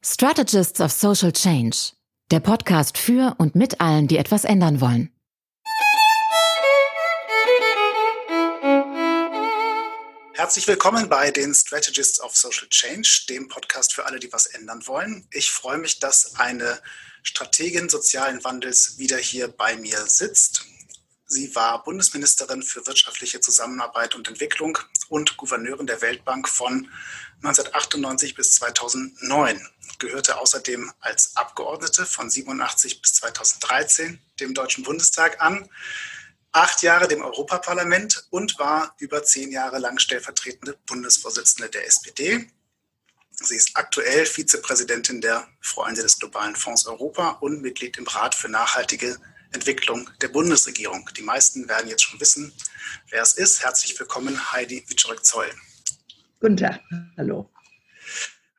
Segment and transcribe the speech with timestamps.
[0.00, 1.76] Strategists of Social Change,
[2.30, 5.12] der Podcast für und mit allen, die etwas ändern wollen.
[10.34, 14.86] Herzlich willkommen bei den Strategists of Social Change, dem Podcast für alle, die was ändern
[14.86, 15.26] wollen.
[15.32, 16.80] Ich freue mich, dass eine
[17.24, 20.64] Strategin sozialen Wandels wieder hier bei mir sitzt.
[21.26, 24.78] Sie war Bundesministerin für wirtschaftliche Zusammenarbeit und Entwicklung
[25.08, 26.88] und Gouverneurin der Weltbank von
[27.42, 29.60] 1998 bis 2009.
[29.98, 35.68] Gehörte außerdem als Abgeordnete von 87 bis 2013 dem Deutschen Bundestag an,
[36.52, 42.48] acht Jahre dem Europaparlament und war über zehn Jahre lang stellvertretende Bundesvorsitzende der SPD.
[43.30, 48.48] Sie ist aktuell Vizepräsidentin der Freunde des Globalen Fonds Europa und Mitglied im Rat für
[48.48, 49.18] nachhaltige
[49.52, 51.08] Entwicklung der Bundesregierung.
[51.16, 52.52] Die meisten werden jetzt schon wissen,
[53.10, 53.62] wer es ist.
[53.62, 55.50] Herzlich willkommen, Heidi Witschorek-Zoll.
[56.40, 56.80] Guten Tag,
[57.16, 57.50] hallo.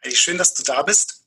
[0.03, 1.18] Heidi, schön, dass du da bist.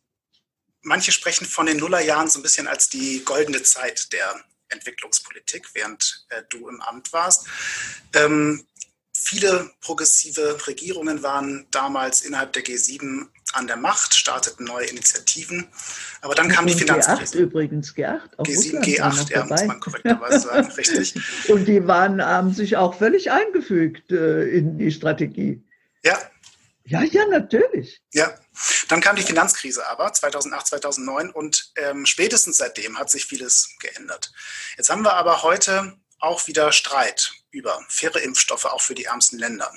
[0.82, 4.34] Manche sprechen von den Nullerjahren so ein bisschen als die goldene Zeit der
[4.68, 7.46] Entwicklungspolitik, während äh, du im Amt warst.
[8.14, 8.66] Ähm,
[9.12, 15.68] viele progressive Regierungen waren damals innerhalb der G7 an der Macht, starteten neue Initiativen.
[16.22, 17.38] Aber dann kam die Finanzkrise.
[17.38, 18.20] G8 übrigens, G8.
[18.38, 21.14] Auch G7, G8, ja, muss man korrekterweise sagen, richtig.
[21.48, 25.62] Und die waren, haben sich auch völlig eingefügt äh, in die Strategie.
[26.02, 26.18] Ja.
[26.92, 28.02] Ja, ja, natürlich.
[28.12, 28.38] Ja,
[28.88, 34.30] dann kam die Finanzkrise aber 2008, 2009 und ähm, spätestens seitdem hat sich vieles geändert.
[34.76, 39.38] Jetzt haben wir aber heute auch wieder Streit über faire Impfstoffe auch für die ärmsten
[39.38, 39.72] Länder.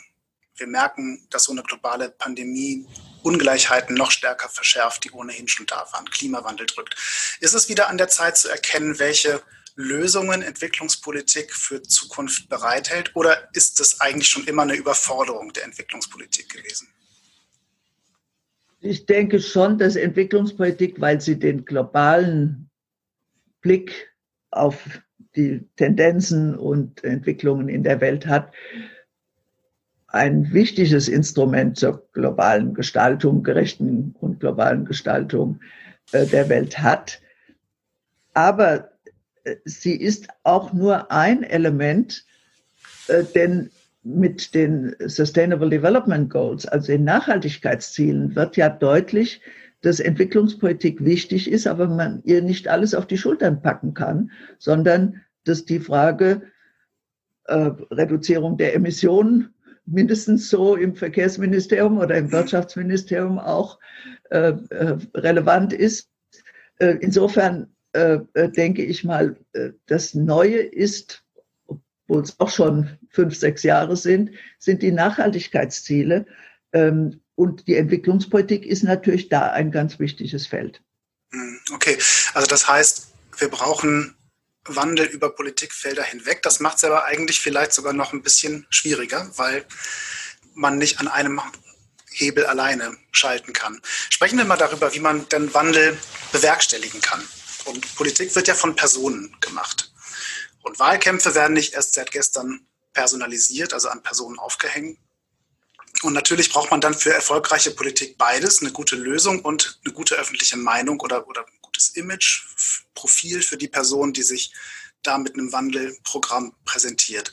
[0.57, 2.85] Wir merken, dass so eine globale Pandemie
[3.23, 6.09] Ungleichheiten noch stärker verschärft, die ohnehin schon da waren.
[6.09, 6.97] Klimawandel drückt.
[7.39, 9.41] Ist es wieder an der Zeit zu erkennen, welche
[9.75, 13.15] Lösungen Entwicklungspolitik für Zukunft bereithält?
[13.15, 16.89] Oder ist es eigentlich schon immer eine Überforderung der Entwicklungspolitik gewesen?
[18.85, 22.69] Ich denke schon, dass Entwicklungspolitik, weil sie den globalen
[23.61, 24.13] Blick
[24.51, 25.01] auf
[25.35, 28.53] die Tendenzen und Entwicklungen in der Welt hat,
[30.05, 35.61] ein wichtiges Instrument zur globalen Gestaltung, gerechten und globalen Gestaltung
[36.11, 37.19] äh, der Welt hat.
[38.35, 38.91] Aber
[39.45, 42.23] äh, sie ist auch nur ein Element,
[43.07, 43.71] äh, denn
[44.05, 49.41] mit den Sustainable Development Goals, also den Nachhaltigkeitszielen, wird ja deutlich,
[49.81, 55.21] dass Entwicklungspolitik wichtig ist, aber man ihr nicht alles auf die Schultern packen kann, sondern
[55.43, 56.43] dass die Frage
[57.45, 59.53] äh, Reduzierung der Emissionen
[59.85, 63.79] mindestens so im Verkehrsministerium oder im Wirtschaftsministerium auch
[64.29, 66.09] äh, äh, relevant ist.
[66.77, 69.35] Äh, insofern äh, äh, denke ich mal,
[69.87, 71.23] das Neue ist,
[71.67, 76.25] obwohl es auch schon fünf, sechs Jahre sind, sind die Nachhaltigkeitsziele.
[76.73, 80.81] Ähm, und die Entwicklungspolitik ist natürlich da ein ganz wichtiges Feld.
[81.73, 81.97] Okay,
[82.33, 84.15] also das heißt, wir brauchen
[84.65, 86.41] Wandel über Politikfelder hinweg.
[86.43, 89.65] Das macht es aber eigentlich vielleicht sogar noch ein bisschen schwieriger, weil
[90.53, 91.41] man nicht an einem
[92.09, 93.81] Hebel alleine schalten kann.
[94.09, 95.97] Sprechen wir mal darüber, wie man den Wandel
[96.31, 97.21] bewerkstelligen kann.
[97.65, 99.91] Und Politik wird ja von Personen gemacht.
[100.61, 104.97] Und Wahlkämpfe werden nicht erst seit gestern personalisiert, also an Personen aufgehängt.
[106.01, 110.15] Und natürlich braucht man dann für erfolgreiche Politik beides, eine gute Lösung und eine gute
[110.15, 112.45] öffentliche Meinung oder, oder gutes Image,
[112.95, 114.51] Profil für die Person, die sich
[115.03, 117.31] da mit einem Wandelprogramm präsentiert.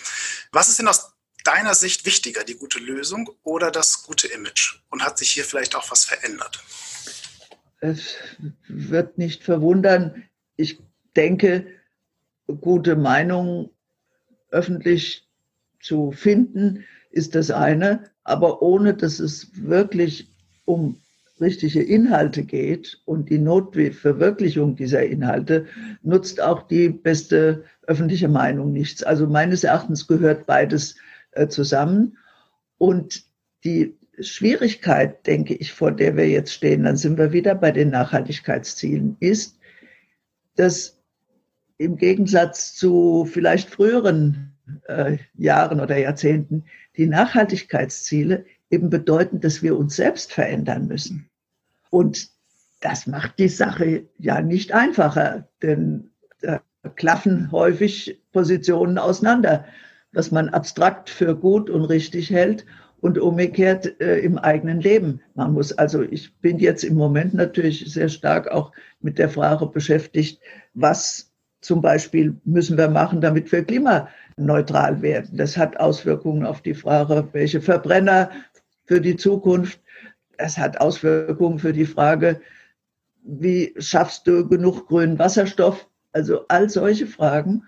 [0.52, 1.12] Was ist denn aus
[1.44, 4.80] deiner Sicht wichtiger, die gute Lösung oder das gute Image?
[4.90, 6.62] Und hat sich hier vielleicht auch was verändert?
[7.80, 8.14] Es
[8.68, 10.28] wird nicht verwundern.
[10.56, 10.78] Ich
[11.16, 11.66] denke,
[12.46, 13.70] gute Meinung
[14.50, 15.26] öffentlich
[15.82, 20.32] zu finden, ist das eine, aber ohne dass es wirklich
[20.64, 20.96] um
[21.40, 25.66] richtige Inhalte geht und die Notverwirklichung dieser Inhalte,
[26.02, 29.02] nutzt auch die beste öffentliche Meinung nichts.
[29.02, 30.94] Also meines Erachtens gehört beides
[31.32, 32.16] äh, zusammen.
[32.78, 33.24] Und
[33.64, 37.90] die Schwierigkeit, denke ich, vor der wir jetzt stehen, dann sind wir wieder bei den
[37.90, 39.58] Nachhaltigkeitszielen, ist,
[40.56, 40.98] dass
[41.78, 44.51] im Gegensatz zu vielleicht früheren
[44.86, 46.64] äh, Jahren oder Jahrzehnten
[46.96, 51.28] die Nachhaltigkeitsziele eben bedeuten, dass wir uns selbst verändern müssen.
[51.90, 52.30] Und
[52.80, 56.10] das macht die Sache ja nicht einfacher, denn
[56.40, 56.60] da
[56.96, 59.64] klaffen häufig Positionen auseinander,
[60.12, 62.66] was man abstrakt für gut und richtig hält
[63.00, 65.20] und umgekehrt äh, im eigenen Leben.
[65.34, 69.66] Man muss also, ich bin jetzt im Moment natürlich sehr stark auch mit der Frage
[69.66, 70.40] beschäftigt,
[70.74, 71.30] was
[71.60, 73.62] zum Beispiel müssen wir machen, damit wir
[74.34, 75.36] klimaneutral werden.
[75.36, 78.30] Das hat Auswirkungen auf die Frage, welche Verbrenner
[78.84, 79.80] für die Zukunft
[80.42, 82.40] das hat Auswirkungen für die Frage,
[83.22, 85.88] wie schaffst du genug grünen Wasserstoff?
[86.12, 87.64] Also all solche Fragen.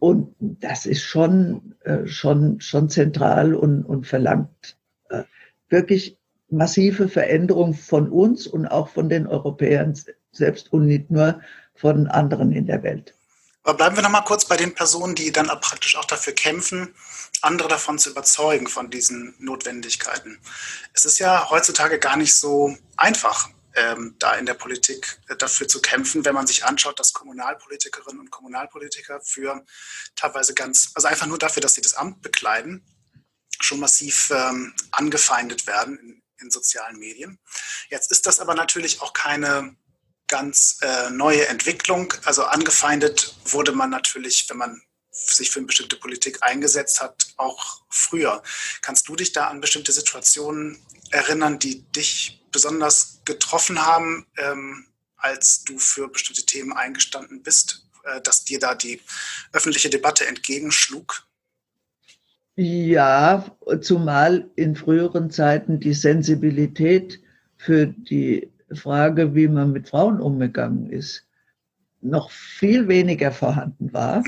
[0.00, 4.76] Und das ist schon, äh, schon, schon zentral und, und verlangt
[5.10, 5.22] äh,
[5.68, 6.18] wirklich
[6.50, 9.94] massive Veränderung von uns und auch von den Europäern
[10.32, 11.40] selbst und nicht nur
[11.74, 13.14] von anderen in der Welt.
[13.62, 16.94] Aber bleiben wir noch mal kurz bei den Personen, die dann praktisch auch dafür kämpfen,
[17.42, 20.40] andere davon zu überzeugen von diesen Notwendigkeiten.
[20.94, 25.68] Es ist ja heutzutage gar nicht so einfach, ähm, da in der Politik äh, dafür
[25.68, 29.64] zu kämpfen, wenn man sich anschaut, dass Kommunalpolitikerinnen und Kommunalpolitiker für
[30.16, 32.84] teilweise ganz, also einfach nur dafür, dass sie das Amt bekleiden,
[33.60, 37.38] schon massiv ähm, angefeindet werden in, in sozialen Medien.
[37.88, 39.76] Jetzt ist das aber natürlich auch keine
[40.28, 42.14] ganz äh, neue Entwicklung.
[42.24, 44.80] Also angefeindet wurde man natürlich, wenn man
[45.10, 48.42] sich für eine bestimmte Politik eingesetzt hat, auch früher.
[48.82, 50.78] Kannst du dich da an bestimmte Situationen
[51.10, 54.86] erinnern, die dich besonders getroffen haben, ähm,
[55.16, 59.00] als du für bestimmte Themen eingestanden bist, äh, dass dir da die
[59.52, 61.24] öffentliche Debatte entgegenschlug?
[62.54, 67.20] Ja, zumal in früheren Zeiten die Sensibilität
[67.56, 71.26] für die Frage, wie man mit Frauen umgegangen ist,
[72.00, 74.22] noch viel weniger vorhanden war.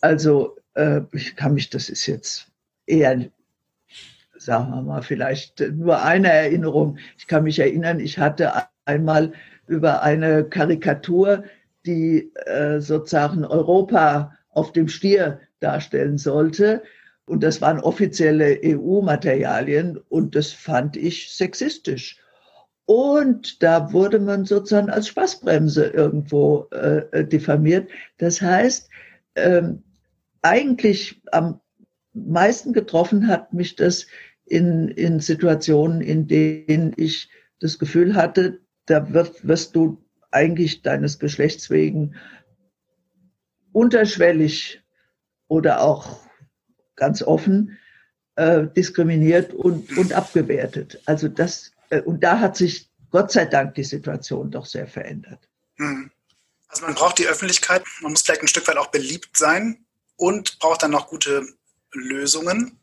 [0.00, 2.50] Also äh, ich kann mich, das ist jetzt
[2.86, 3.30] eher,
[4.36, 6.98] sagen wir mal, vielleicht nur eine Erinnerung.
[7.18, 8.52] Ich kann mich erinnern, ich hatte
[8.84, 9.32] einmal
[9.66, 11.44] über eine Karikatur,
[11.86, 16.82] die äh, sozusagen Europa auf dem Stier darstellen sollte.
[17.26, 22.19] Und das waren offizielle EU-Materialien und das fand ich sexistisch.
[22.86, 27.88] Und da wurde man sozusagen als Spaßbremse irgendwo äh, äh, diffamiert.
[28.18, 28.90] Das heißt,
[29.36, 29.84] ähm,
[30.42, 31.60] eigentlich am
[32.12, 34.06] meisten getroffen hat mich das
[34.44, 37.30] in, in Situationen, in denen ich
[37.60, 42.16] das Gefühl hatte, da wird, wirst du eigentlich deines Geschlechts wegen
[43.72, 44.82] unterschwellig
[45.46, 46.18] oder auch
[46.96, 47.78] ganz offen
[48.36, 51.00] äh, diskriminiert und, und abgewertet.
[51.06, 55.48] Also das und da hat sich Gott sei Dank die Situation doch sehr verändert.
[55.76, 56.10] Hm.
[56.68, 59.84] Also man braucht die Öffentlichkeit, man muss vielleicht ein Stück weit auch beliebt sein
[60.16, 61.46] und braucht dann noch gute
[61.92, 62.78] Lösungen.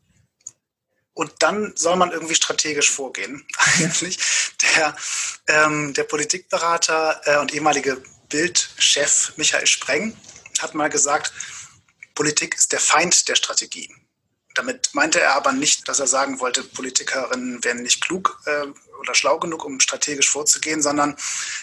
[1.13, 3.47] Und dann soll man irgendwie strategisch vorgehen.
[3.57, 4.19] Eigentlich
[4.61, 4.95] der,
[5.47, 10.15] ähm, der Politikberater äh, und ehemalige Bildchef Michael Spreng
[10.59, 11.31] hat mal gesagt,
[12.13, 13.89] Politik ist der Feind der Strategie.
[14.57, 18.65] Damit meinte er aber nicht, dass er sagen wollte, Politikerinnen wären nicht klug äh,
[18.99, 21.15] oder schlau genug, um strategisch vorzugehen, sondern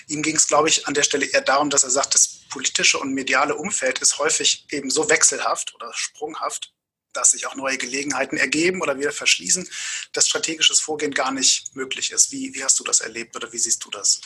[0.06, 3.00] ihm ging es, glaube ich, an der Stelle eher darum, dass er sagt, das politische
[3.00, 6.72] und mediale Umfeld ist häufig eben so wechselhaft oder sprunghaft,
[7.12, 9.68] dass sich auch neue Gelegenheiten ergeben oder wieder verschließen,
[10.12, 12.30] dass strategisches Vorgehen gar nicht möglich ist.
[12.30, 14.20] Wie, wie hast du das erlebt oder wie siehst du das?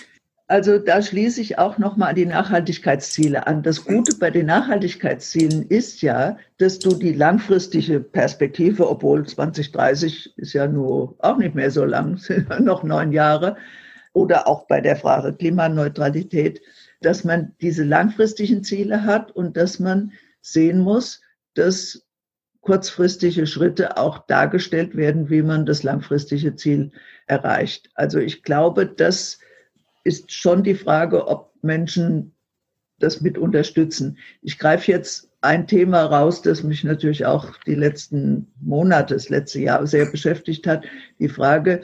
[0.50, 3.62] Also da schließe ich auch nochmal die Nachhaltigkeitsziele an.
[3.62, 10.54] Das Gute bei den Nachhaltigkeitszielen ist ja, dass du die langfristige Perspektive, obwohl 2030 ist
[10.54, 13.56] ja nur auch nicht mehr so lang, sind noch neun Jahre,
[14.14, 16.62] oder auch bei der Frage Klimaneutralität,
[17.02, 21.20] dass man diese langfristigen Ziele hat und dass man sehen muss,
[21.54, 22.06] dass
[22.62, 26.90] kurzfristige Schritte auch dargestellt werden, wie man das langfristige Ziel
[27.26, 27.90] erreicht.
[27.94, 29.38] Also ich glaube, dass
[30.08, 32.32] ist schon die Frage, ob Menschen
[32.98, 34.16] das mit unterstützen.
[34.40, 39.60] Ich greife jetzt ein Thema raus, das mich natürlich auch die letzten Monate, das letzte
[39.60, 40.84] Jahr sehr beschäftigt hat.
[41.18, 41.82] Die Frage,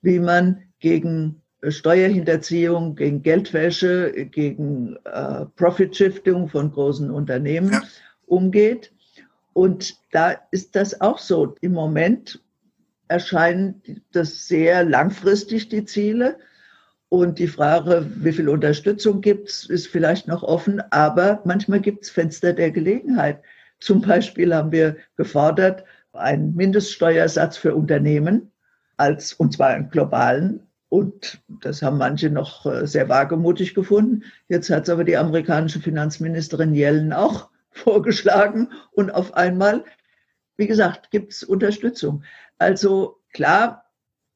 [0.00, 7.82] wie man gegen Steuerhinterziehung, gegen Geldwäsche, gegen äh, Profit-Shifting von großen Unternehmen ja.
[8.24, 8.92] umgeht.
[9.52, 11.54] Und da ist das auch so.
[11.60, 12.40] Im Moment
[13.08, 16.38] erscheinen das sehr langfristig die Ziele.
[17.08, 22.04] Und die Frage, wie viel Unterstützung gibt es, ist vielleicht noch offen, aber manchmal gibt
[22.04, 23.42] es Fenster der Gelegenheit.
[23.78, 28.50] Zum Beispiel haben wir gefordert, einen Mindeststeuersatz für Unternehmen,
[28.96, 30.66] als, und zwar einen globalen.
[30.88, 34.24] Und das haben manche noch äh, sehr wagemutig gefunden.
[34.48, 38.72] Jetzt hat es aber die amerikanische Finanzministerin Yellen auch vorgeschlagen.
[38.92, 39.84] Und auf einmal,
[40.56, 42.24] wie gesagt, gibt es Unterstützung.
[42.58, 43.84] Also klar,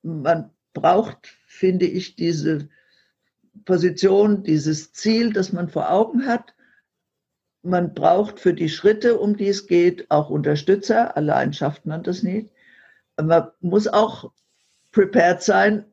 [0.03, 2.69] man braucht finde ich diese
[3.67, 6.55] Position, dieses Ziel, das man vor Augen hat.
[7.63, 11.15] Man braucht für die Schritte, um die es geht, auch Unterstützer.
[11.19, 12.51] Allein schafft man das nicht.
[13.21, 14.33] Man muss auch
[14.93, 15.85] prepared sein,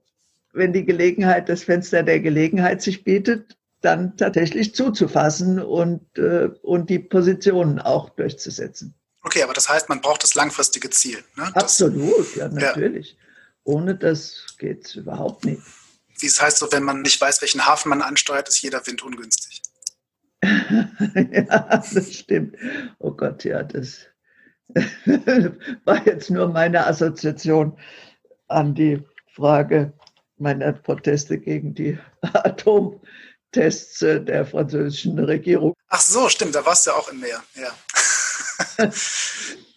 [0.54, 6.90] wenn die Gelegenheit, das Fenster der Gelegenheit sich bietet, dann tatsächlich zuzufassen und, äh, und
[6.90, 8.96] die Positionen auch durchzusetzen.
[9.22, 11.18] Okay, aber das heißt, man braucht das langfristige Ziel.
[11.36, 11.52] Ne?
[11.54, 13.12] Absolut, das, ja, natürlich.
[13.12, 13.27] Ja.
[13.68, 15.62] Ohne das geht es überhaupt nicht.
[16.20, 19.04] wie es heißt, so wenn man nicht weiß, welchen Hafen man ansteuert, ist jeder Wind
[19.04, 19.62] ungünstig.
[20.42, 22.56] ja, das stimmt.
[23.00, 24.06] Oh Gott, ja, das
[25.84, 27.78] war jetzt nur meine Assoziation
[28.48, 29.04] an die
[29.36, 29.92] Frage
[30.38, 35.74] meiner Proteste gegen die Atomtests der französischen Regierung.
[35.90, 37.74] Ach so, stimmt, da warst du ja auch im Meer, ja.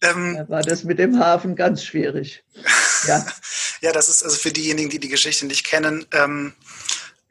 [0.03, 2.45] ähm, da war das mit dem Hafen ganz schwierig.
[3.09, 3.27] Ja.
[3.81, 6.53] Ja, das ist also für diejenigen, die die Geschichte nicht kennen, ähm,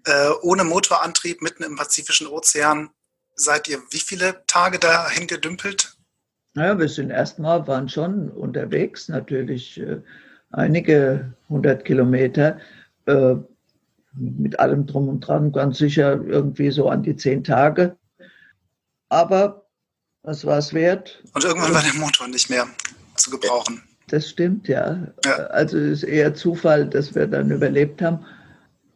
[0.05, 2.89] äh, ohne Motorantrieb mitten im Pazifischen Ozean
[3.35, 5.95] seid ihr wie viele Tage dahin gedümpelt?
[6.53, 10.01] Naja, wir sind erstmal, waren schon unterwegs, natürlich äh,
[10.51, 12.59] einige hundert Kilometer,
[13.05, 13.35] äh,
[14.13, 17.97] mit allem drum und dran, ganz sicher irgendwie so an die zehn Tage.
[19.09, 19.69] Aber
[20.23, 21.23] was war es wert?
[21.33, 22.67] Und irgendwann war der Motor nicht mehr
[23.15, 23.83] zu gebrauchen.
[24.09, 25.07] Das stimmt, ja.
[25.25, 25.35] ja.
[25.47, 28.25] Also es ist eher Zufall, dass wir dann überlebt haben.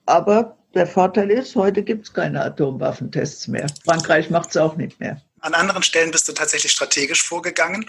[0.05, 3.67] Aber der Vorteil ist, heute gibt es keine Atomwaffentests mehr.
[3.85, 5.21] Frankreich macht es auch nicht mehr.
[5.41, 7.85] An anderen Stellen bist du tatsächlich strategisch vorgegangen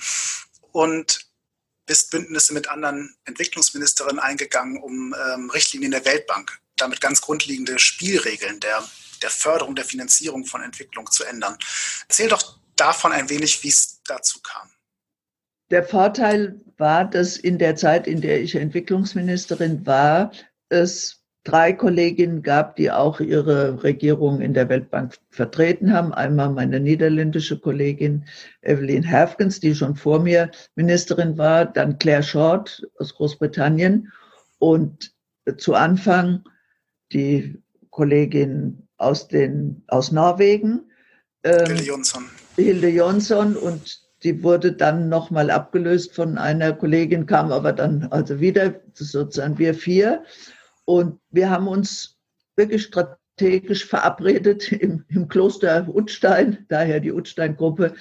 [0.72, 1.20] und
[1.86, 8.60] bist Bündnisse mit anderen Entwicklungsministerinnen eingegangen, um ähm, Richtlinien der Weltbank, damit ganz grundlegende Spielregeln
[8.60, 8.82] der,
[9.22, 11.56] der Förderung, der Finanzierung von Entwicklung zu ändern.
[12.08, 14.68] Erzähl doch davon ein wenig, wie es dazu kam.
[15.74, 20.30] Der Vorteil war, dass in der Zeit, in der ich Entwicklungsministerin war,
[20.68, 26.14] es drei Kolleginnen gab, die auch ihre Regierung in der Weltbank vertreten haben.
[26.14, 28.24] Einmal meine niederländische Kollegin
[28.62, 34.12] Evelyn Herfgens, die schon vor mir Ministerin war, dann Claire Short aus Großbritannien
[34.60, 35.12] und
[35.56, 36.44] zu Anfang
[37.12, 40.88] die Kollegin aus, den, aus Norwegen.
[41.42, 42.24] Ähm, Hilde Jonsson.
[42.54, 48.40] Hilde Jonsson und die wurde dann nochmal abgelöst von einer Kollegin, kam aber dann also
[48.40, 50.24] wieder, sozusagen wir vier.
[50.86, 52.18] Und wir haben uns
[52.56, 57.94] wirklich strategisch verabredet im, im Kloster Utstein, daher die Utstein-Gruppe,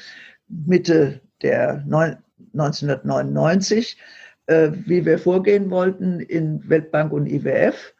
[0.47, 2.17] Mitte der neun,
[2.53, 3.97] 1999,
[4.45, 7.93] äh, wie wir vorgehen wollten in Weltbank und IWF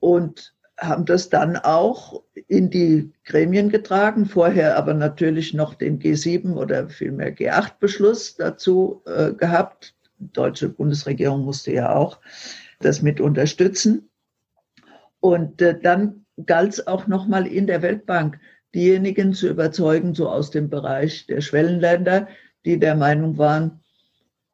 [0.00, 6.54] und haben das dann auch in die Gremien getragen, vorher aber natürlich noch den G7
[6.54, 9.94] oder vielmehr G8-Beschluss dazu äh, gehabt.
[10.18, 12.18] Die deutsche Bundesregierung musste ja auch
[12.80, 14.10] das mit unterstützen.
[15.20, 18.40] Und äh, dann galt es auch nochmal in der Weltbank,
[18.74, 22.26] diejenigen zu überzeugen, so aus dem Bereich der Schwellenländer,
[22.64, 23.80] die der Meinung waren,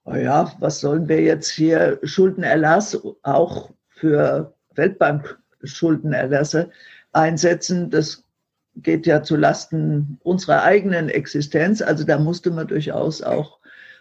[0.04, 4.54] oh ja, was sollen wir jetzt hier Schuldenerlass auch für
[5.61, 6.71] Weltbank-Schuldenerlässe
[7.12, 7.91] einsetzen?
[7.91, 8.25] Das
[8.77, 11.83] geht ja zu Lasten unserer eigenen Existenz.
[11.83, 13.59] Also da musste man durchaus auch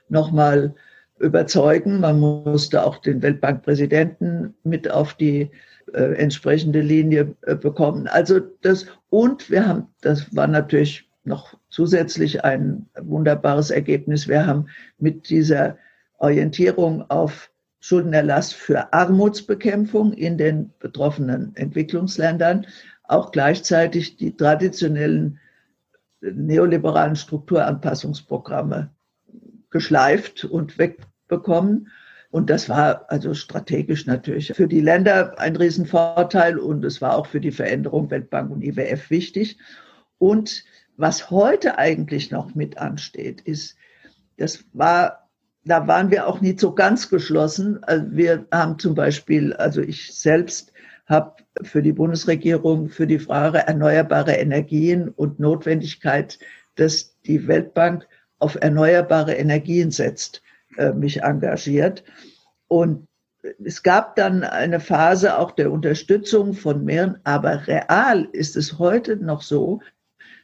[0.10, 0.76] nochmal
[1.20, 2.00] überzeugen.
[2.00, 5.50] Man musste auch den Weltbankpräsidenten mit auf die
[5.94, 8.08] äh, entsprechende Linie äh, bekommen.
[8.08, 14.28] Also das, und wir haben, das war natürlich noch zusätzlich ein wunderbares Ergebnis.
[14.28, 14.68] Wir haben
[15.00, 15.78] mit dieser
[16.20, 17.50] Orientierung auf
[17.88, 22.68] Schuldenerlass für Armutsbekämpfung in den betroffenen Entwicklungsländern
[23.04, 25.40] auch gleichzeitig die traditionellen
[26.20, 28.90] neoliberalen Strukturanpassungsprogramme
[29.70, 31.88] geschleift und wegbekommen.
[32.30, 37.28] Und das war also strategisch natürlich für die Länder ein Riesenvorteil und es war auch
[37.28, 39.58] für die Veränderung Weltbank und IWF wichtig.
[40.18, 40.66] Und
[40.98, 43.78] was heute eigentlich noch mit ansteht, ist,
[44.36, 45.27] das war,
[45.68, 47.84] da waren wir auch nicht so ganz geschlossen.
[47.84, 50.72] Also wir haben zum Beispiel, also ich selbst
[51.08, 56.40] habe für die Bundesregierung für die Frage erneuerbare Energien und Notwendigkeit,
[56.76, 58.08] dass die Weltbank
[58.40, 60.42] auf erneuerbare Energien setzt,
[60.78, 62.04] äh, mich engagiert.
[62.68, 63.08] Und
[63.64, 69.16] es gab dann eine Phase auch der Unterstützung von mehreren, aber real ist es heute
[69.16, 69.82] noch so,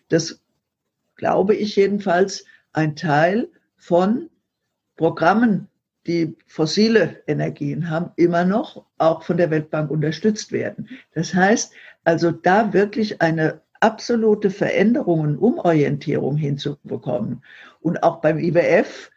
[0.10, 0.42] dass,
[1.16, 4.30] glaube ich jedenfalls, ein Teil von
[4.96, 5.68] Programmen,
[6.06, 10.90] die fossile Energien haben, immer noch auch von der Weltbank unterstützt werden.
[11.14, 11.74] Das heißt
[12.04, 17.44] also, da wirklich eine absolute Veränderung und Umorientierung hinzubekommen.
[17.82, 19.12] Und auch beim IWF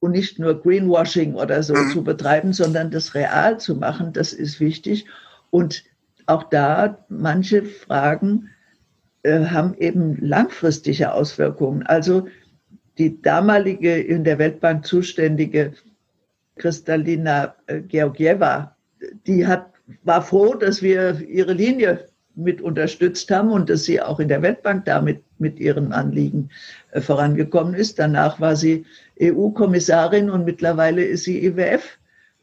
[0.00, 1.90] und nicht nur Greenwashing oder so mhm.
[1.90, 5.06] zu betreiben, sondern das real zu machen, das ist wichtig.
[5.50, 5.84] Und
[6.26, 8.50] auch da, manche Fragen
[9.22, 11.84] äh, haben eben langfristige Auswirkungen.
[11.84, 12.28] Also
[12.98, 15.72] die damalige in der Weltbank zuständige
[16.56, 18.76] Kristalina äh, Georgieva,
[19.26, 24.20] die hat, war froh, dass wir ihre Linie mit unterstützt haben und dass sie auch
[24.20, 26.50] in der Weltbank damit mit ihren Anliegen
[26.90, 27.98] äh, vorangekommen ist.
[27.98, 28.84] Danach war sie
[29.20, 31.98] EU-Kommissarin und mittlerweile ist sie IWF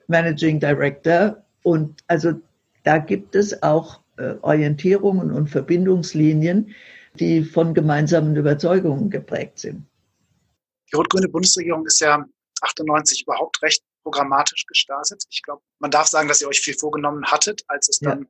[0.07, 1.43] Managing Director.
[1.63, 2.33] Und also
[2.83, 6.69] da gibt es auch äh, Orientierungen und Verbindungslinien,
[7.19, 9.83] die von gemeinsamen Überzeugungen geprägt sind.
[10.91, 12.25] Die rot-grüne Bundesregierung ist ja
[12.61, 15.23] 98 überhaupt recht programmatisch gestartet.
[15.29, 18.11] Ich glaube, man darf sagen, dass ihr euch viel vorgenommen hattet, als es ja.
[18.11, 18.27] dann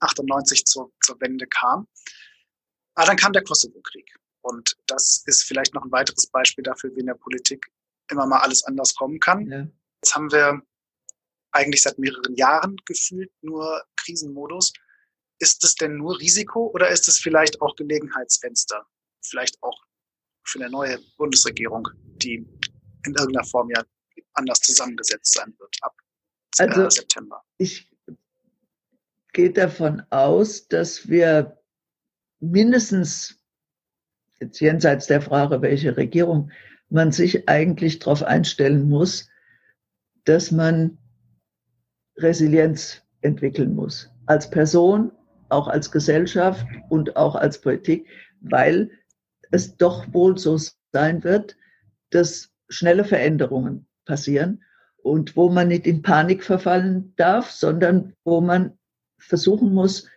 [0.00, 1.86] 98 zur, zur Wende kam.
[2.94, 4.14] Aber dann kam der Kosovo-Krieg.
[4.42, 7.66] Und das ist vielleicht noch ein weiteres Beispiel dafür, wie in der Politik
[8.10, 9.50] immer mal alles anders kommen kann.
[9.50, 9.66] Ja.
[10.02, 10.60] Jetzt haben wir
[11.52, 14.72] eigentlich seit mehreren Jahren gefühlt nur Krisenmodus.
[15.38, 18.86] Ist es denn nur Risiko oder ist es vielleicht auch Gelegenheitsfenster?
[19.22, 19.80] Vielleicht auch
[20.44, 21.88] für eine neue Bundesregierung,
[22.22, 22.46] die
[23.06, 23.82] in irgendeiner Form ja
[24.34, 25.94] anders zusammengesetzt sein wird ab
[26.58, 27.42] also, September.
[27.58, 27.90] Ich
[29.32, 31.58] gehe davon aus, dass wir
[32.40, 33.40] mindestens
[34.40, 36.50] jetzt jenseits der Frage, welche Regierung
[36.88, 39.28] man sich eigentlich darauf einstellen muss,
[40.24, 40.98] dass man
[42.16, 44.10] Resilienz entwickeln muss.
[44.26, 45.10] Als Person,
[45.48, 48.06] auch als Gesellschaft und auch als Politik,
[48.40, 48.90] weil
[49.54, 50.58] es doch wohl so
[50.92, 51.56] sein wird,
[52.10, 54.62] dass schnelle Veränderungen passieren
[54.96, 58.78] und wo man nicht in Panik verfallen darf, sondern wo man
[59.18, 60.08] versuchen muss,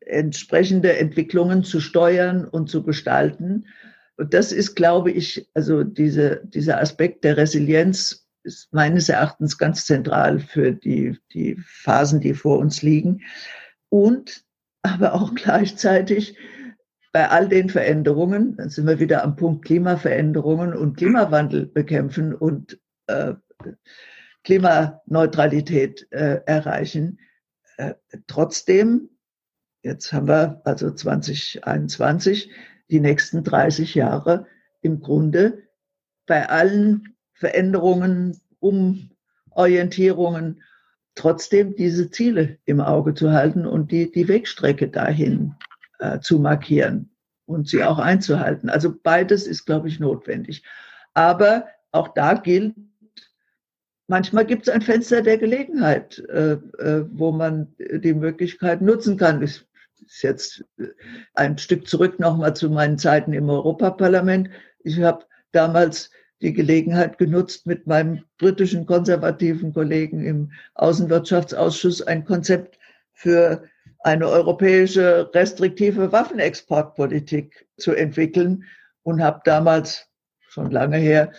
[0.00, 3.66] entsprechende Entwicklungen zu steuern und zu gestalten.
[4.16, 9.86] Und das ist, glaube ich, also diese, dieser Aspekt der Resilienz ist meines Erachtens ganz
[9.86, 13.22] zentral für die, die Phasen, die vor uns liegen.
[13.88, 14.44] Und
[14.82, 16.36] aber auch gleichzeitig
[17.14, 22.80] bei all den Veränderungen, dann sind wir wieder am Punkt Klimaveränderungen und Klimawandel bekämpfen und
[23.06, 23.34] äh,
[24.42, 27.20] Klimaneutralität äh, erreichen.
[27.76, 27.94] Äh,
[28.26, 29.10] trotzdem,
[29.84, 32.50] jetzt haben wir also 2021,
[32.90, 34.48] die nächsten 30 Jahre
[34.82, 35.62] im Grunde
[36.26, 40.64] bei allen Veränderungen, Umorientierungen,
[41.14, 45.54] trotzdem diese Ziele im Auge zu halten und die, die Wegstrecke dahin
[46.04, 47.10] äh, zu markieren
[47.46, 48.68] und sie auch einzuhalten.
[48.68, 50.62] Also beides ist, glaube ich, notwendig.
[51.14, 52.74] Aber auch da gilt,
[54.06, 59.40] manchmal gibt es ein Fenster der Gelegenheit, äh, äh, wo man die Möglichkeit nutzen kann.
[59.40, 59.64] Das
[60.04, 60.64] ist jetzt
[61.34, 64.50] ein Stück zurück nochmal zu meinen Zeiten im Europaparlament.
[64.80, 66.10] Ich habe damals
[66.42, 72.78] die Gelegenheit genutzt, mit meinem britischen konservativen Kollegen im Außenwirtschaftsausschuss ein Konzept
[73.12, 73.64] für
[74.04, 78.64] eine europäische restriktive Waffenexportpolitik zu entwickeln
[79.02, 80.06] und habe damals
[80.40, 81.32] schon lange her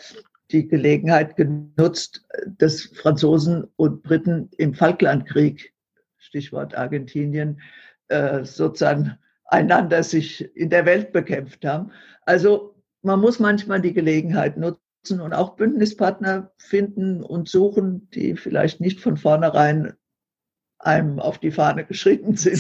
[0.51, 2.25] die Gelegenheit genutzt,
[2.57, 5.73] dass Franzosen und Briten im Falklandkrieg,
[6.17, 7.61] Stichwort Argentinien,
[8.07, 11.91] äh, sozusagen einander sich in der Welt bekämpft haben.
[12.25, 18.81] Also man muss manchmal die Gelegenheit nutzen und auch Bündnispartner finden und suchen, die vielleicht
[18.81, 19.93] nicht von vornherein
[20.79, 22.59] einem auf die Fahne geschrieben sind.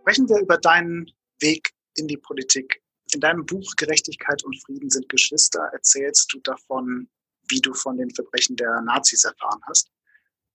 [0.00, 2.82] Sprechen wir über deinen Weg in die Politik.
[3.12, 7.08] In deinem Buch Gerechtigkeit und Frieden sind Geschwister erzählst du davon,
[7.48, 9.90] wie du von den Verbrechen der Nazis erfahren hast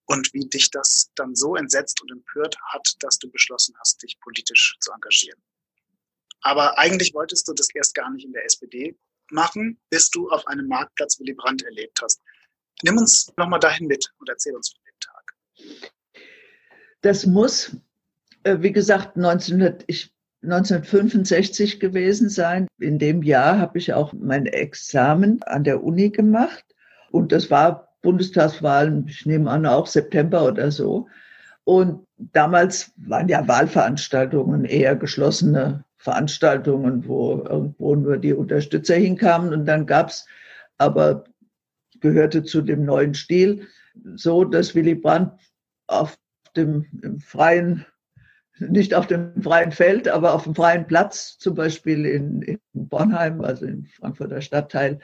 [0.06, 4.19] und wie dich das dann so entsetzt und empört hat, dass du beschlossen hast, dich
[4.19, 5.41] politisch zu engagieren.
[6.41, 8.98] Aber eigentlich wolltest du das erst gar nicht in der SPD
[9.31, 12.21] machen, bis du auf einem Marktplatz Willy Brandt erlebt hast.
[12.83, 15.93] Nimm uns nochmal dahin mit und erzähl uns von dem Tag.
[17.01, 17.75] Das muss,
[18.43, 22.67] äh, wie gesagt, 1900, ich 1965 gewesen sein.
[22.79, 26.65] In dem Jahr habe ich auch mein Examen an der Uni gemacht.
[27.12, 31.07] Und das war Bundestagswahlen, ich nehme an, auch September oder so.
[31.63, 39.54] Und damals waren ja Wahlveranstaltungen eher geschlossene Veranstaltungen, wo irgendwo nur die Unterstützer hinkamen.
[39.54, 40.28] Und dann gab es
[40.78, 41.24] aber,
[42.02, 43.68] gehörte zu dem neuen Stil,
[44.16, 45.32] so, dass Willy Brandt
[45.88, 46.20] auf
[46.58, 46.86] dem
[47.20, 47.86] freien
[48.60, 53.42] nicht auf dem freien Feld, aber auf dem freien Platz, zum Beispiel in, in Bornheim,
[53.42, 55.00] also im Frankfurter Stadtteil,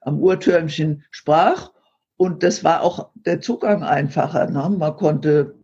[0.00, 1.72] am Uhrtürmchen sprach.
[2.16, 4.48] Und das war auch der Zugang einfacher.
[4.48, 4.76] Ne?
[4.78, 5.55] Man konnte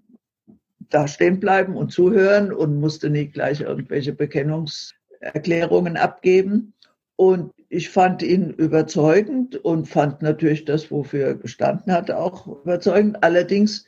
[0.92, 6.74] da stehen bleiben und zuhören und musste nicht gleich irgendwelche Bekennungserklärungen abgeben.
[7.16, 13.22] Und ich fand ihn überzeugend und fand natürlich das, wofür er gestanden hatte, auch überzeugend.
[13.22, 13.87] Allerdings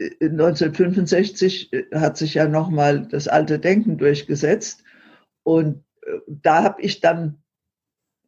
[0.00, 4.82] 1965 äh, hat sich ja nochmal das alte Denken durchgesetzt.
[5.42, 7.42] Und äh, da habe ich dann,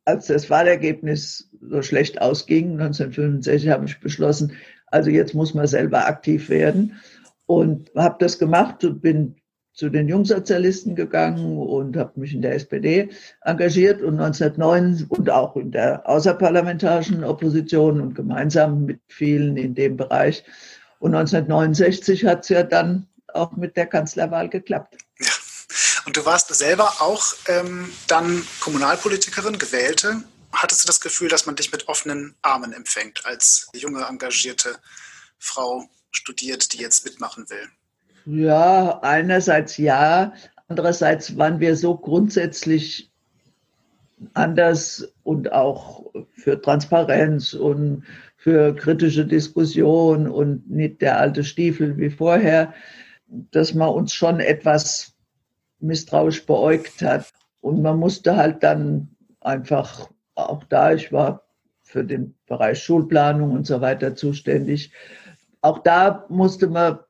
[0.05, 4.53] als das Wahlergebnis so schlecht ausging, 1965, habe ich beschlossen,
[4.87, 7.01] also jetzt muss man selber aktiv werden.
[7.47, 9.37] Und habe das gemacht und bin
[9.77, 13.11] zu den Jungsozialisten gegangen und habe mich in der SPD
[13.43, 19.99] engagiert und 1909 und auch in der außerparlamentarischen Opposition und gemeinsam mit vielen in dem
[19.99, 20.45] Bereich.
[20.99, 24.97] Und 1969 hat es ja dann auch mit der Kanzlerwahl geklappt.
[25.19, 25.29] Ja.
[26.07, 30.23] Und du warst selber auch ähm, dann Kommunalpolitikerin, Gewählte.
[30.53, 34.79] Hattest du das Gefühl, dass man dich mit offenen Armen empfängt, als junge, engagierte
[35.39, 37.69] Frau studiert, die jetzt mitmachen will?
[38.45, 40.33] Ja, einerseits ja,
[40.69, 43.11] andererseits waren wir so grundsätzlich
[44.35, 48.05] anders und auch für Transparenz und
[48.37, 52.75] für kritische Diskussion und nicht der alte Stiefel wie vorher,
[53.29, 55.15] dass man uns schon etwas
[55.81, 57.33] misstrauisch beäugt hat.
[57.61, 59.09] Und man musste halt dann
[59.41, 61.47] einfach auch da, ich war
[61.83, 64.93] für den Bereich Schulplanung und so weiter zuständig,
[65.67, 67.01] auch da musste man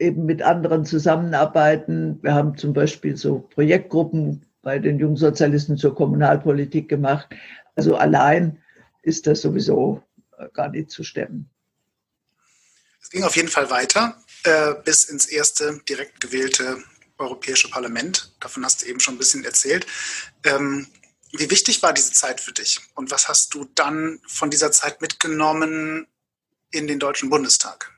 [0.00, 2.18] eben mit anderen zusammenarbeiten.
[2.22, 7.28] Wir haben zum Beispiel so Projektgruppen bei den Jungsozialisten zur Kommunalpolitik gemacht.
[7.76, 8.60] Also allein
[9.02, 10.02] ist das sowieso
[10.38, 11.48] äh, gar nicht zu stemmen.
[13.00, 16.78] Es ging auf jeden Fall weiter äh, bis ins erste direkt gewählte
[17.16, 18.34] Europäische Parlament.
[18.40, 19.86] Davon hast du eben schon ein bisschen erzählt.
[20.44, 20.88] Ähm,
[21.32, 22.80] wie wichtig war diese Zeit für dich?
[22.94, 26.08] Und was hast du dann von dieser Zeit mitgenommen
[26.72, 27.92] in den Deutschen Bundestag?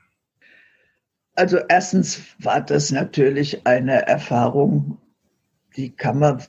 [1.35, 4.99] Also erstens war das natürlich eine Erfahrung,
[5.75, 6.43] die kann man,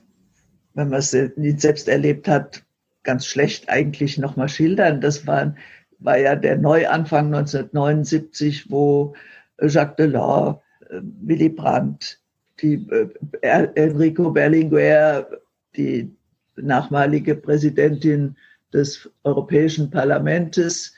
[0.75, 2.63] wenn man es nicht selbst erlebt hat,
[3.03, 5.01] ganz schlecht eigentlich nochmal schildern.
[5.01, 5.55] Das war,
[5.99, 9.15] war ja der Neuanfang 1979, wo
[9.59, 10.57] Jacques Delors,
[10.89, 12.19] äh, Willy Brandt,
[12.61, 12.87] die,
[13.41, 15.27] äh, Enrico Berlinguer,
[15.75, 16.15] die
[16.57, 18.35] nachmalige Präsidentin
[18.73, 20.95] des Europäischen Parlaments,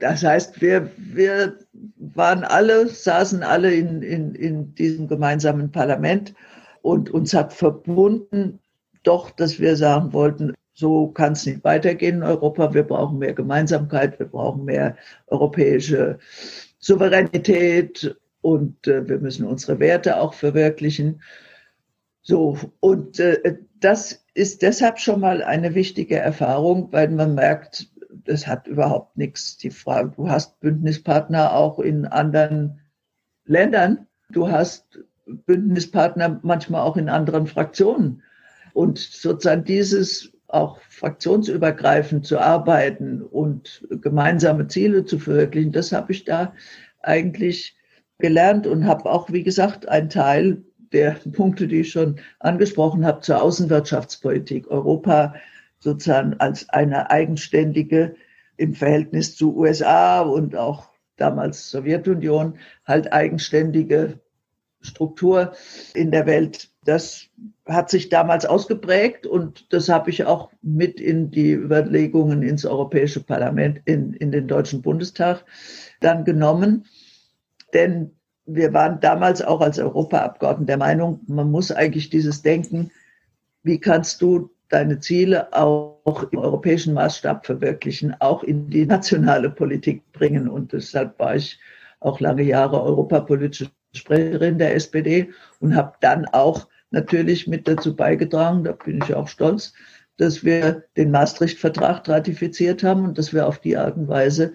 [0.00, 1.58] das heißt, wir, wir
[1.98, 6.34] waren alle, saßen alle in, in, in diesem gemeinsamen Parlament
[6.82, 8.58] und uns hat verbunden,
[9.02, 12.72] doch, dass wir sagen wollten, so kann es nicht weitergehen in Europa.
[12.72, 16.18] Wir brauchen mehr Gemeinsamkeit, wir brauchen mehr europäische
[16.78, 21.20] Souveränität und äh, wir müssen unsere Werte auch verwirklichen.
[22.22, 27.90] So, und äh, das ist deshalb schon mal eine wichtige Erfahrung, weil man merkt,
[28.30, 29.56] das hat überhaupt nichts.
[29.56, 32.80] Die Frage, du hast Bündnispartner auch in anderen
[33.44, 34.06] Ländern.
[34.30, 38.22] Du hast Bündnispartner manchmal auch in anderen Fraktionen.
[38.72, 46.24] Und sozusagen dieses auch fraktionsübergreifend zu arbeiten und gemeinsame Ziele zu verwirklichen, das habe ich
[46.24, 46.54] da
[47.02, 47.76] eigentlich
[48.18, 50.62] gelernt und habe auch, wie gesagt, einen Teil
[50.92, 55.34] der Punkte, die ich schon angesprochen habe, zur Außenwirtschaftspolitik, Europa
[55.80, 58.14] sozusagen als eine eigenständige
[58.56, 64.20] im Verhältnis zu USA und auch damals Sowjetunion halt eigenständige
[64.82, 65.52] Struktur
[65.94, 66.70] in der Welt.
[66.84, 67.26] Das
[67.66, 73.22] hat sich damals ausgeprägt und das habe ich auch mit in die Überlegungen ins Europäische
[73.22, 75.44] Parlament, in, in den Deutschen Bundestag
[76.00, 76.86] dann genommen.
[77.74, 78.12] Denn
[78.46, 82.90] wir waren damals auch als Europaabgeordneten der Meinung, man muss eigentlich dieses Denken,
[83.62, 90.10] wie kannst du deine Ziele auch im europäischen Maßstab verwirklichen, auch in die nationale Politik
[90.12, 90.48] bringen.
[90.48, 91.58] Und deshalb war ich
[91.98, 98.64] auch lange Jahre europapolitische Sprecherin der SPD und habe dann auch natürlich mit dazu beigetragen,
[98.64, 99.74] da bin ich auch stolz,
[100.16, 104.54] dass wir den Maastricht-Vertrag ratifiziert haben und dass wir auf die Art und Weise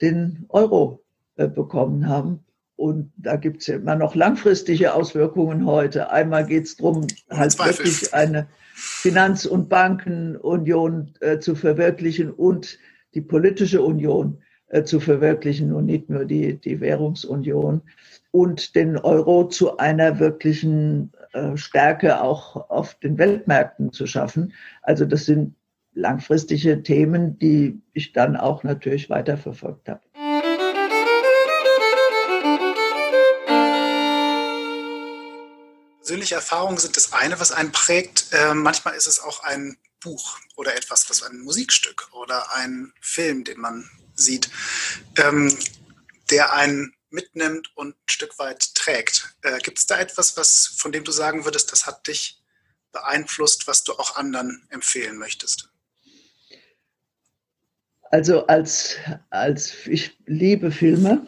[0.00, 1.02] den Euro
[1.36, 2.44] äh, bekommen haben.
[2.80, 6.10] Und da gibt es ja immer noch langfristige Auswirkungen heute.
[6.10, 12.78] Einmal geht es darum, halt wirklich eine Finanz- und Bankenunion äh, zu verwirklichen und
[13.12, 14.38] die politische Union
[14.68, 17.82] äh, zu verwirklichen und nicht nur die, die Währungsunion
[18.30, 24.54] und den Euro zu einer wirklichen äh, Stärke auch auf den Weltmärkten zu schaffen.
[24.80, 25.54] Also das sind
[25.92, 30.00] langfristige Themen, die ich dann auch natürlich weiterverfolgt habe.
[36.10, 38.32] Persönliche Erfahrungen sind das eine, was einen prägt.
[38.32, 43.44] Äh, manchmal ist es auch ein Buch oder etwas, was ein Musikstück oder ein Film,
[43.44, 44.50] den man sieht,
[45.18, 45.56] ähm,
[46.28, 49.36] der einen mitnimmt und ein Stück weit trägt.
[49.42, 52.42] Äh, Gibt es da etwas, was, von dem du sagen würdest, das hat dich
[52.90, 55.70] beeinflusst, was du auch anderen empfehlen möchtest?
[58.10, 58.96] Also als,
[59.30, 61.24] als ich liebe Filme.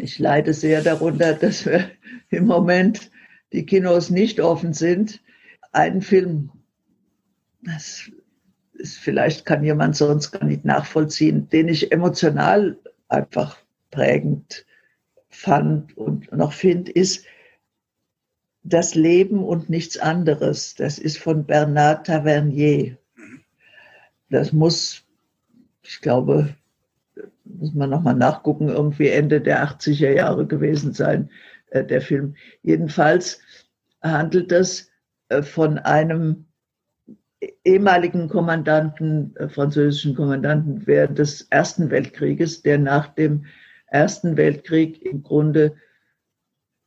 [0.00, 1.90] Ich leide sehr darunter, dass wir
[2.30, 3.10] im Moment
[3.52, 5.20] die Kinos nicht offen sind,
[5.72, 6.50] einen Film,
[7.62, 8.10] das
[8.74, 13.58] ist, vielleicht kann jemand sonst gar nicht nachvollziehen, den ich emotional einfach
[13.90, 14.64] prägend
[15.28, 17.24] fand und noch finde, ist
[18.62, 20.74] Das Leben und nichts anderes.
[20.74, 22.98] Das ist von Bernard Tavernier.
[24.30, 25.04] Das muss,
[25.82, 26.54] ich glaube,
[27.44, 31.30] muss man nochmal nachgucken, irgendwie Ende der 80er Jahre gewesen sein,
[31.70, 32.34] äh, der Film.
[32.62, 33.40] Jedenfalls
[34.02, 34.90] handelt das
[35.28, 36.46] äh, von einem
[37.64, 43.44] ehemaligen Kommandanten, äh, französischen Kommandanten während des Ersten Weltkrieges, der nach dem
[43.86, 45.76] Ersten Weltkrieg im Grunde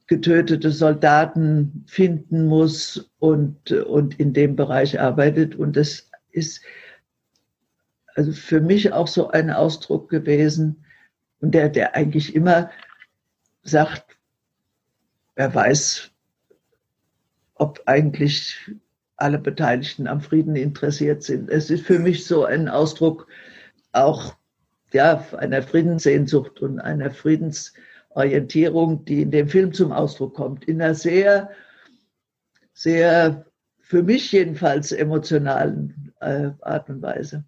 [0.08, 5.56] getötete Soldaten finden muss und, und in dem Bereich arbeitet.
[5.56, 6.62] Und das ist
[8.16, 10.84] also für mich auch so ein Ausdruck gewesen,
[11.40, 12.70] der, der eigentlich immer
[13.64, 14.18] sagt,
[15.42, 16.12] er weiß,
[17.56, 18.60] ob eigentlich
[19.16, 21.50] alle Beteiligten am Frieden interessiert sind.
[21.50, 23.28] Es ist für mich so ein Ausdruck
[23.92, 24.36] auch
[24.94, 30.94] ja, einer Friedenssehnsucht und einer Friedensorientierung, die in dem Film zum Ausdruck kommt, in einer
[30.94, 31.50] sehr,
[32.76, 33.48] sehr,
[33.80, 37.44] für mich jedenfalls emotionalen äh, Art und Weise.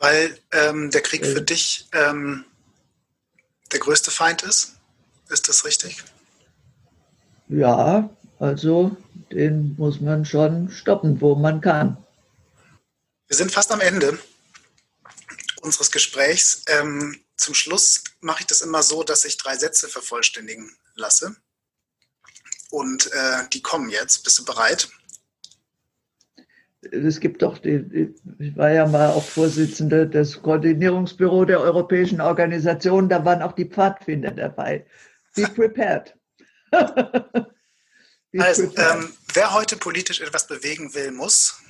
[0.00, 2.44] Weil ähm, der Krieg für dich ähm,
[3.70, 4.79] der größte Feind ist?
[5.30, 6.02] Ist das richtig?
[7.48, 8.96] Ja, also
[9.32, 11.96] den muss man schon stoppen, wo man kann.
[13.28, 14.18] Wir sind fast am Ende
[15.62, 16.64] unseres Gesprächs.
[16.66, 21.36] Ähm, zum Schluss mache ich das immer so, dass ich drei Sätze vervollständigen lasse.
[22.70, 24.24] Und äh, die kommen jetzt.
[24.24, 24.88] Bist du bereit?
[26.82, 33.08] Es gibt doch, die, ich war ja mal auch Vorsitzende des Koordinierungsbüro der Europäischen Organisation,
[33.08, 34.86] da waren auch die Pfadfinder dabei.
[35.34, 36.14] Be prepared.
[38.38, 41.60] Also, ähm, wer heute politisch etwas bewegen will, muss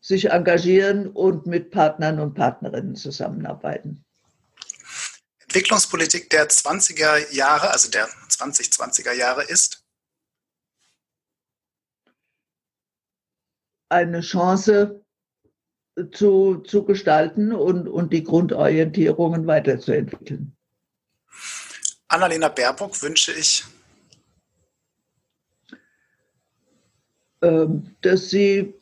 [0.00, 4.04] sich engagieren und mit Partnern und Partnerinnen zusammenarbeiten.
[5.42, 9.84] Entwicklungspolitik der 20er Jahre, also der 2020er Jahre ist?
[13.88, 15.04] Eine Chance
[16.12, 20.56] zu, zu gestalten und, und die Grundorientierungen weiterzuentwickeln.
[22.10, 23.64] Annalena Baerbock wünsche ich
[27.42, 28.74] Ähm, dass sie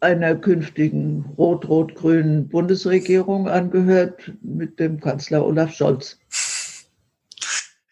[0.00, 6.18] einer künftigen rot-rot-grünen Bundesregierung angehört mit dem Kanzler Olaf Scholz.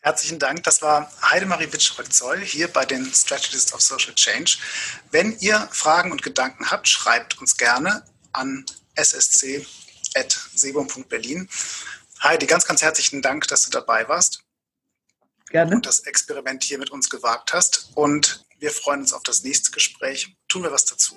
[0.01, 0.65] Herzlichen Dank.
[0.65, 4.57] Das war Heidemarie Witschröck-Zoll hier bei den Strategists of Social Change.
[5.13, 8.67] Wenn ihr Fragen und Gedanken habt, schreibt uns gerne an
[8.97, 11.49] ssc.sebum.berlin.
[12.25, 14.43] Heidi, ganz, ganz herzlichen Dank, dass du dabei warst.
[15.51, 15.75] Gerne.
[15.75, 17.91] Und das Experiment hier mit uns gewagt hast.
[17.95, 20.37] Und wir freuen uns auf das nächste Gespräch.
[20.49, 21.17] Tun wir was dazu.